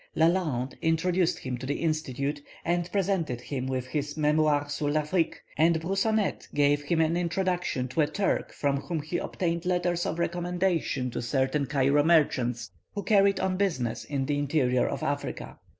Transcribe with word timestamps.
Lalande 0.15 0.73
introduced 0.81 1.37
him 1.37 1.59
to 1.59 1.67
the 1.67 1.75
Institute, 1.79 2.41
and 2.65 2.91
presented 2.91 3.39
him 3.39 3.67
with 3.67 3.85
his 3.85 4.15
"Mémoire 4.15 4.67
sur 4.67 4.87
l'Afrique," 4.89 5.39
and 5.57 5.79
Broussonet 5.79 6.47
gave 6.55 6.81
him 6.81 6.99
an 7.01 7.15
introduction 7.15 7.87
to 7.89 8.01
a 8.01 8.07
Turk 8.07 8.51
from 8.51 8.77
whom 8.77 9.03
he 9.03 9.19
obtained 9.19 9.63
letters 9.63 10.07
of 10.07 10.17
recommendation 10.17 11.11
to 11.11 11.21
certain 11.21 11.67
Cairo 11.67 12.01
merchants 12.03 12.71
who 12.95 13.03
carried 13.03 13.39
on 13.39 13.57
business 13.57 14.03
in 14.03 14.25
the 14.25 14.39
interior 14.39 14.87
of 14.87 15.03
Africa. 15.03 15.59